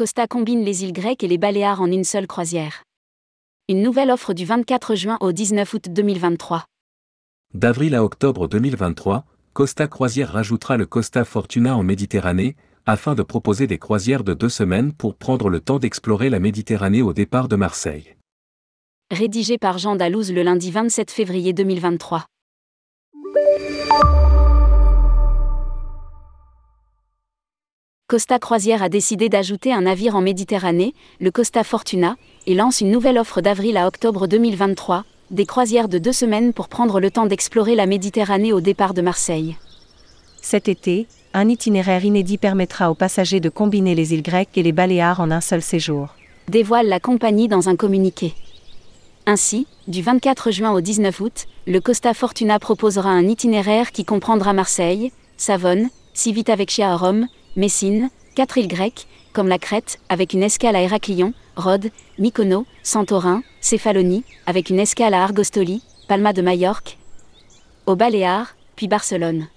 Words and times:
Costa 0.00 0.26
combine 0.26 0.64
les 0.64 0.82
îles 0.82 0.94
grecques 0.94 1.22
et 1.24 1.28
les 1.28 1.36
Baléares 1.36 1.82
en 1.82 1.92
une 1.92 2.04
seule 2.04 2.26
croisière. 2.26 2.84
Une 3.68 3.82
nouvelle 3.82 4.10
offre 4.10 4.32
du 4.32 4.46
24 4.46 4.94
juin 4.94 5.18
au 5.20 5.30
19 5.30 5.74
août 5.74 5.88
2023. 5.90 6.64
D'avril 7.52 7.94
à 7.94 8.02
octobre 8.02 8.48
2023, 8.48 9.26
Costa 9.52 9.88
Croisière 9.88 10.32
rajoutera 10.32 10.78
le 10.78 10.86
Costa 10.86 11.26
Fortuna 11.26 11.76
en 11.76 11.82
Méditerranée, 11.82 12.56
afin 12.86 13.14
de 13.14 13.22
proposer 13.22 13.66
des 13.66 13.76
croisières 13.76 14.24
de 14.24 14.32
deux 14.32 14.48
semaines 14.48 14.94
pour 14.94 15.16
prendre 15.16 15.50
le 15.50 15.60
temps 15.60 15.78
d'explorer 15.78 16.30
la 16.30 16.40
Méditerranée 16.40 17.02
au 17.02 17.12
départ 17.12 17.48
de 17.48 17.56
Marseille. 17.56 18.16
Rédigé 19.10 19.58
par 19.58 19.76
Jean 19.76 19.96
Dalouse 19.96 20.32
le 20.32 20.42
lundi 20.42 20.70
27 20.70 21.10
février 21.10 21.52
2023. 21.52 22.24
Costa 28.10 28.40
Croisière 28.40 28.82
a 28.82 28.88
décidé 28.88 29.28
d'ajouter 29.28 29.72
un 29.72 29.82
navire 29.82 30.16
en 30.16 30.20
Méditerranée, 30.20 30.94
le 31.20 31.30
Costa 31.30 31.62
Fortuna, 31.62 32.16
et 32.48 32.56
lance 32.56 32.80
une 32.80 32.90
nouvelle 32.90 33.18
offre 33.18 33.40
d'avril 33.40 33.76
à 33.76 33.86
octobre 33.86 34.26
2023, 34.26 35.04
des 35.30 35.46
croisières 35.46 35.88
de 35.88 35.98
deux 35.98 36.10
semaines 36.10 36.52
pour 36.52 36.66
prendre 36.66 36.98
le 36.98 37.12
temps 37.12 37.26
d'explorer 37.26 37.76
la 37.76 37.86
Méditerranée 37.86 38.52
au 38.52 38.60
départ 38.60 38.94
de 38.94 39.00
Marseille. 39.00 39.56
Cet 40.42 40.66
été, 40.66 41.06
un 41.34 41.48
itinéraire 41.48 42.04
inédit 42.04 42.36
permettra 42.36 42.90
aux 42.90 42.96
passagers 42.96 43.38
de 43.38 43.48
combiner 43.48 43.94
les 43.94 44.12
îles 44.12 44.24
grecques 44.24 44.58
et 44.58 44.64
les 44.64 44.72
Baléares 44.72 45.20
en 45.20 45.30
un 45.30 45.40
seul 45.40 45.62
séjour. 45.62 46.08
Dévoile 46.48 46.88
la 46.88 46.98
compagnie 46.98 47.46
dans 47.46 47.68
un 47.68 47.76
communiqué. 47.76 48.34
Ainsi, 49.26 49.68
du 49.86 50.02
24 50.02 50.50
juin 50.50 50.72
au 50.72 50.80
19 50.80 51.20
août, 51.20 51.46
le 51.68 51.78
Costa 51.78 52.12
Fortuna 52.12 52.58
proposera 52.58 53.10
un 53.10 53.28
itinéraire 53.28 53.92
qui 53.92 54.04
comprendra 54.04 54.52
Marseille, 54.52 55.12
Savone, 55.36 55.90
Civitavecchia 56.12 56.90
à 56.90 56.96
Rome, 56.96 57.28
Messine, 57.56 58.10
quatre 58.34 58.58
îles 58.58 58.68
grecques, 58.68 59.06
comme 59.32 59.48
la 59.48 59.58
Crète, 59.58 59.98
avec 60.08 60.32
une 60.32 60.42
escale 60.42 60.76
à 60.76 60.82
Héraclion, 60.82 61.32
Rhodes, 61.56 61.90
Mykonos, 62.18 62.64
Santorin, 62.82 63.42
Céphalonie, 63.60 64.24
avec 64.46 64.70
une 64.70 64.78
escale 64.78 65.14
à 65.14 65.22
Argostoli, 65.24 65.82
Palma 66.06 66.32
de 66.32 66.42
Majorque, 66.42 66.96
au 67.86 67.96
Baléares, 67.96 68.54
puis 68.76 68.88
Barcelone. 68.88 69.48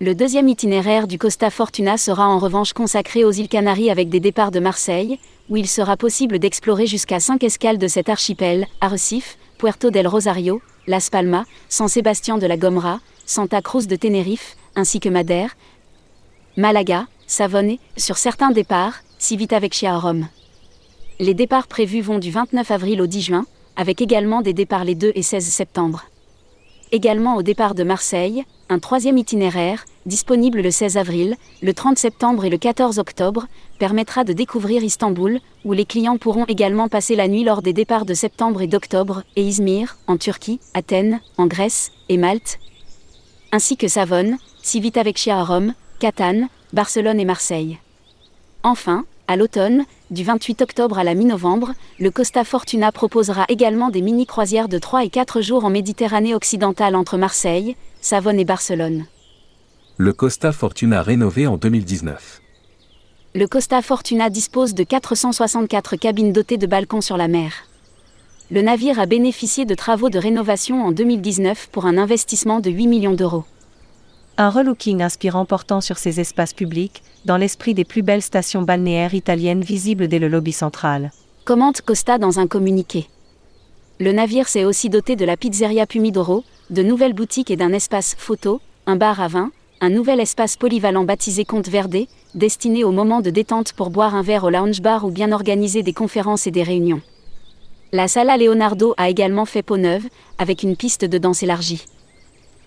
Le 0.00 0.14
deuxième 0.14 0.48
itinéraire 0.48 1.06
du 1.06 1.18
Costa 1.18 1.50
Fortuna 1.50 1.96
sera 1.96 2.26
en 2.26 2.38
revanche 2.38 2.72
consacré 2.72 3.24
aux 3.24 3.30
îles 3.30 3.48
Canaries 3.48 3.90
avec 3.90 4.08
des 4.08 4.18
départs 4.18 4.50
de 4.50 4.58
Marseille, 4.58 5.18
où 5.48 5.56
il 5.56 5.68
sera 5.68 5.96
possible 5.96 6.38
d'explorer 6.38 6.86
jusqu'à 6.86 7.20
cinq 7.20 7.44
escales 7.44 7.78
de 7.78 7.88
cet 7.88 8.08
archipel, 8.08 8.66
Arrecife, 8.80 9.36
Puerto 9.58 9.90
del 9.90 10.08
Rosario, 10.08 10.60
Las 10.86 11.08
Palmas, 11.10 11.44
San 11.68 11.88
Sébastien 11.88 12.38
de 12.38 12.46
la 12.46 12.56
Gomera, 12.56 13.00
Santa 13.26 13.62
Cruz 13.62 13.86
de 13.86 13.96
Tenerife, 13.96 14.56
ainsi 14.74 14.98
que 14.98 15.08
Madère, 15.08 15.54
Malaga, 16.58 17.06
Savone, 17.26 17.78
sur 17.96 18.18
certains 18.18 18.50
départs, 18.50 18.96
Civitavecchia 19.18 19.94
à 19.94 19.98
Rome. 19.98 20.28
Les 21.18 21.32
départs 21.32 21.66
prévus 21.66 22.02
vont 22.02 22.18
du 22.18 22.30
29 22.30 22.70
avril 22.70 23.00
au 23.00 23.06
10 23.06 23.22
juin, 23.22 23.46
avec 23.74 24.02
également 24.02 24.42
des 24.42 24.52
départs 24.52 24.84
les 24.84 24.94
2 24.94 25.12
et 25.14 25.22
16 25.22 25.42
septembre. 25.46 26.04
Également 26.90 27.36
au 27.36 27.42
départ 27.42 27.74
de 27.74 27.84
Marseille, 27.84 28.44
un 28.68 28.78
troisième 28.80 29.16
itinéraire, 29.16 29.86
disponible 30.04 30.60
le 30.60 30.70
16 30.70 30.98
avril, 30.98 31.36
le 31.62 31.72
30 31.72 31.96
septembre 31.96 32.44
et 32.44 32.50
le 32.50 32.58
14 32.58 32.98
octobre, 32.98 33.46
permettra 33.78 34.22
de 34.22 34.34
découvrir 34.34 34.84
Istanbul, 34.84 35.40
où 35.64 35.72
les 35.72 35.86
clients 35.86 36.18
pourront 36.18 36.44
également 36.44 36.88
passer 36.88 37.16
la 37.16 37.28
nuit 37.28 37.44
lors 37.44 37.62
des 37.62 37.72
départs 37.72 38.04
de 38.04 38.12
septembre 38.12 38.60
et 38.60 38.66
d'octobre, 38.66 39.22
et 39.36 39.42
Izmir, 39.42 39.96
en 40.06 40.18
Turquie, 40.18 40.60
Athènes, 40.74 41.22
en 41.38 41.46
Grèce, 41.46 41.92
et 42.10 42.18
Malte, 42.18 42.58
ainsi 43.52 43.78
que 43.78 43.88
Savone, 43.88 44.36
Civitavecchia 44.62 45.38
à 45.38 45.44
Rome, 45.44 45.72
Catane, 46.02 46.48
Barcelone 46.72 47.20
et 47.20 47.24
Marseille. 47.24 47.78
Enfin, 48.64 49.04
à 49.28 49.36
l'automne, 49.36 49.84
du 50.10 50.24
28 50.24 50.60
octobre 50.60 50.98
à 50.98 51.04
la 51.04 51.14
mi-novembre, 51.14 51.74
le 52.00 52.10
Costa 52.10 52.42
Fortuna 52.42 52.90
proposera 52.90 53.44
également 53.48 53.88
des 53.88 54.02
mini-croisières 54.02 54.68
de 54.68 54.78
3 54.78 55.04
et 55.04 55.10
4 55.10 55.40
jours 55.42 55.64
en 55.64 55.70
Méditerranée 55.70 56.34
occidentale 56.34 56.96
entre 56.96 57.18
Marseille, 57.18 57.76
Savone 58.00 58.40
et 58.40 58.44
Barcelone. 58.44 59.06
Le 59.96 60.12
Costa 60.12 60.50
Fortuna 60.50 61.04
rénové 61.04 61.46
en 61.46 61.56
2019. 61.56 62.40
Le 63.36 63.46
Costa 63.46 63.80
Fortuna 63.80 64.28
dispose 64.28 64.74
de 64.74 64.82
464 64.82 65.94
cabines 65.94 66.32
dotées 66.32 66.58
de 66.58 66.66
balcons 66.66 67.00
sur 67.00 67.16
la 67.16 67.28
mer. 67.28 67.52
Le 68.50 68.60
navire 68.60 68.98
a 68.98 69.06
bénéficié 69.06 69.66
de 69.66 69.76
travaux 69.76 70.10
de 70.10 70.18
rénovation 70.18 70.84
en 70.84 70.90
2019 70.90 71.68
pour 71.70 71.86
un 71.86 71.96
investissement 71.96 72.58
de 72.58 72.72
8 72.72 72.88
millions 72.88 73.14
d'euros. 73.14 73.44
Un 74.38 74.48
relooking 74.48 75.02
inspirant 75.02 75.44
portant 75.44 75.82
sur 75.82 75.98
ces 75.98 76.18
espaces 76.18 76.54
publics, 76.54 77.02
dans 77.26 77.36
l'esprit 77.36 77.74
des 77.74 77.84
plus 77.84 78.00
belles 78.00 78.22
stations 78.22 78.62
balnéaires 78.62 79.12
italiennes 79.12 79.60
visibles 79.60 80.08
dès 80.08 80.18
le 80.18 80.28
lobby 80.28 80.52
central. 80.52 81.12
Commente 81.44 81.82
Costa 81.82 82.16
dans 82.16 82.38
un 82.38 82.46
communiqué. 82.46 83.08
Le 84.00 84.10
navire 84.12 84.48
s'est 84.48 84.64
aussi 84.64 84.88
doté 84.88 85.16
de 85.16 85.26
la 85.26 85.36
pizzeria 85.36 85.86
Pumidoro, 85.86 86.44
de 86.70 86.82
nouvelles 86.82 87.12
boutiques 87.12 87.50
et 87.50 87.56
d'un 87.56 87.74
espace 87.74 88.14
photo, 88.16 88.62
un 88.86 88.96
bar 88.96 89.20
à 89.20 89.28
vin, 89.28 89.50
un 89.82 89.90
nouvel 89.90 90.18
espace 90.18 90.56
polyvalent 90.56 91.04
baptisé 91.04 91.44
Comte 91.44 91.68
Verde, 91.68 92.06
destiné 92.34 92.84
au 92.84 92.90
moment 92.90 93.20
de 93.20 93.28
détente 93.28 93.74
pour 93.74 93.90
boire 93.90 94.14
un 94.14 94.22
verre 94.22 94.44
au 94.44 94.50
lounge 94.50 94.80
bar 94.80 95.04
ou 95.04 95.10
bien 95.10 95.32
organiser 95.32 95.82
des 95.82 95.92
conférences 95.92 96.46
et 96.46 96.50
des 96.50 96.62
réunions. 96.62 97.02
La 97.92 98.08
Sala 98.08 98.38
Leonardo 98.38 98.94
a 98.96 99.10
également 99.10 99.44
fait 99.44 99.62
peau 99.62 99.76
neuve, 99.76 100.06
avec 100.38 100.62
une 100.62 100.76
piste 100.76 101.04
de 101.04 101.18
danse 101.18 101.42
élargie. 101.42 101.84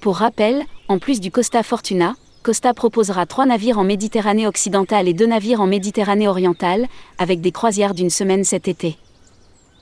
Pour 0.00 0.18
rappel, 0.18 0.64
en 0.86 1.00
plus 1.00 1.18
du 1.18 1.32
Costa 1.32 1.64
Fortuna, 1.64 2.14
Costa 2.44 2.72
proposera 2.72 3.26
trois 3.26 3.46
navires 3.46 3.78
en 3.78 3.84
Méditerranée 3.84 4.46
occidentale 4.46 5.08
et 5.08 5.12
deux 5.12 5.26
navires 5.26 5.60
en 5.60 5.66
Méditerranée 5.66 6.28
orientale, 6.28 6.86
avec 7.18 7.40
des 7.40 7.50
croisières 7.50 7.94
d'une 7.94 8.08
semaine 8.08 8.44
cet 8.44 8.68
été. 8.68 8.96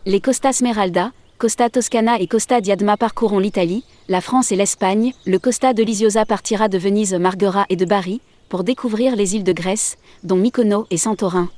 Les 0.06 0.20
Costa 0.20 0.54
Smeralda, 0.54 1.12
Costa 1.36 1.68
Toscana 1.68 2.18
et 2.18 2.26
Costa 2.26 2.62
Diadma 2.62 2.96
parcourront 2.96 3.40
l'Italie, 3.40 3.84
la 4.08 4.22
France 4.22 4.52
et 4.52 4.56
l'Espagne, 4.56 5.12
le 5.26 5.38
Costa 5.38 5.74
de 5.74 5.82
Lisiosa 5.82 6.24
partira 6.24 6.68
de 6.68 6.78
Venise, 6.78 7.12
Marghera 7.12 7.66
et 7.68 7.76
de 7.76 7.84
Bari, 7.84 8.22
pour 8.48 8.64
découvrir 8.64 9.16
les 9.16 9.36
îles 9.36 9.44
de 9.44 9.52
Grèce, 9.52 9.98
dont 10.24 10.36
Mykonos 10.36 10.86
et 10.90 10.96
Santorin. 10.96 11.50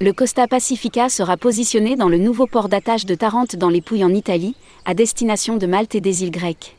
Le 0.00 0.12
Costa 0.12 0.48
Pacifica 0.48 1.08
sera 1.08 1.36
positionné 1.36 1.94
dans 1.94 2.08
le 2.08 2.18
nouveau 2.18 2.46
port 2.48 2.68
d'attache 2.68 3.06
de 3.06 3.14
Tarente 3.14 3.54
dans 3.54 3.68
les 3.68 3.82
Pouilles 3.82 4.04
en 4.04 4.14
Italie, 4.14 4.56
à 4.84 4.94
destination 4.94 5.56
de 5.56 5.66
Malte 5.68 5.94
et 5.94 6.00
des 6.00 6.24
îles 6.24 6.32
grecques. 6.32 6.77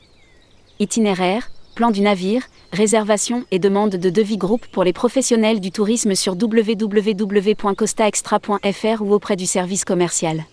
Itinéraire, 0.81 1.51
plan 1.75 1.91
du 1.91 1.99
navire, 1.99 2.43
réservation 2.71 3.43
et 3.51 3.59
demande 3.59 3.97
de 3.97 4.09
devis 4.09 4.37
groupe 4.37 4.65
pour 4.67 4.85
les 4.85 4.93
professionnels 4.93 5.59
du 5.59 5.71
tourisme 5.71 6.15
sur 6.15 6.37
www.costaextra.fr 6.41 9.01
ou 9.01 9.13
auprès 9.13 9.35
du 9.35 9.45
service 9.45 9.83
commercial. 9.83 10.45